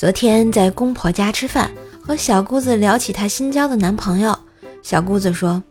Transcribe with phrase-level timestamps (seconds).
[0.00, 1.70] 昨天在公婆家吃饭，
[2.02, 4.34] 和小姑子聊起她新交的男朋友。
[4.82, 5.62] 小姑子说：“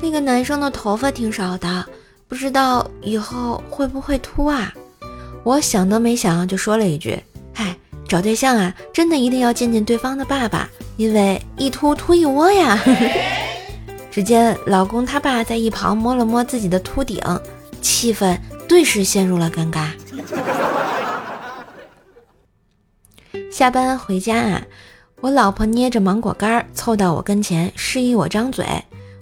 [0.00, 1.84] 那个男生的头发挺少的，
[2.26, 4.72] 不知道以后会不会秃啊？”
[5.44, 7.22] 我想都没想就说了一句
[7.52, 7.76] ：“嗨，
[8.08, 10.66] 找对象啊，真的一定要见见对方的爸爸，
[10.96, 12.82] 因为一秃秃一窝呀。”
[14.10, 17.22] 只见老公他爸在一旁摸了摸自己的秃顶，
[17.82, 19.90] 气氛顿时陷入了尴尬。
[23.56, 24.62] 下班回家啊，
[25.22, 28.66] 我老婆捏着芒果干凑到我跟前，示意我张嘴。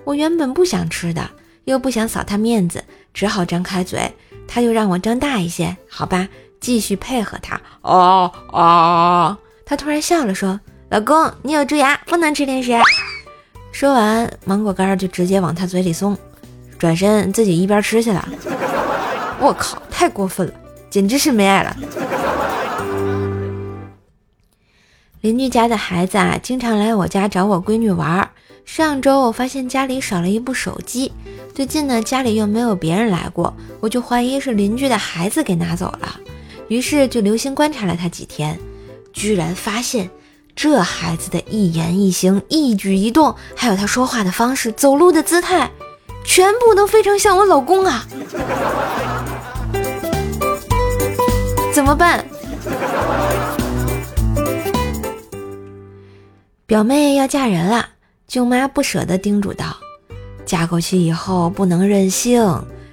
[0.03, 1.31] 我原本不想吃的，
[1.67, 4.13] 又不想扫她面子，只好张开嘴。
[4.49, 6.29] 她又让我张大一些，好吧，
[6.59, 7.61] 继续配合她。
[7.83, 10.59] 哦哦，她突然笑了，说
[10.91, 12.73] ：“老公，你有蛀牙，不能吃零食。”
[13.71, 16.19] 说完，芒果干就直接往她嘴里送，
[16.77, 18.29] 转身自己一边吃去了。
[19.39, 20.53] 我靠，太过分了，
[20.91, 21.77] 简直是没爱了。
[25.25, 28.29] 邻居家的孩子啊，经常来我家找我闺女玩。
[28.67, 31.11] 上周我发现家里少了一部手机，
[31.55, 36.21] 最近呢家里又没有别人来过，我就怀疑是邻居的孩子给拿走了。
[36.69, 38.59] 于是就留心观察了他几天，
[39.15, 40.11] 居然发现
[40.55, 45.71] 这孩子的一言一行、一举一动，还有他说话的方式、走路的姿态，
[46.23, 48.05] 全部都非常像我老公啊！
[51.73, 52.23] 怎么办？
[56.75, 57.87] 表妹要嫁人了，
[58.27, 59.77] 舅妈不舍得叮嘱道
[60.45, 62.43] ：“嫁过去以后不能任性，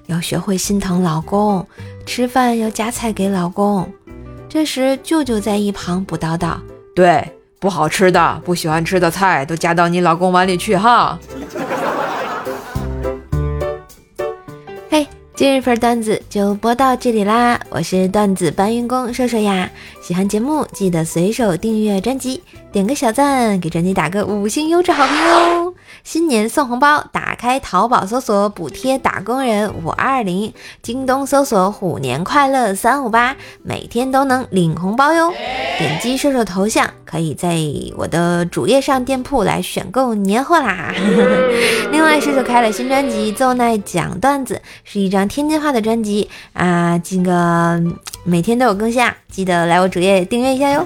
[0.05, 1.67] 要学会心疼老公，
[2.05, 3.91] 吃饭要夹菜给老公。”
[4.47, 6.61] 这时舅舅在一旁补叨道
[6.95, 11.17] ：“对，不好吃的、不喜欢吃的菜都夹到你老公碗里去哈。”
[15.41, 17.59] 今日份段子就播到这里啦！
[17.71, 22.43] 我是段子搬运工瘦瘦呀，喜欢节目记得随手订阅专辑。
[22.71, 25.73] 点个小赞，给专辑打个五星优质好评哦！
[26.03, 30.53] 新年送红包，打开淘宝搜索“补贴打工人五二零”，
[30.83, 33.35] 京东搜索“虎年快乐三五八”，
[33.65, 35.33] 每天都能领红包哟！
[35.81, 37.57] 点击射手头像，可以在
[37.97, 40.93] 我的主页上店铺来选购年货啦！
[41.91, 44.53] 另外，射手开了新专辑《奏奈讲段子》，
[44.83, 47.81] 是一张天津话的专辑啊，这个
[48.23, 50.85] 每天都有更新，记得来我主页订阅一下哟！